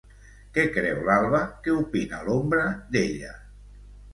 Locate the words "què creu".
0.53-1.01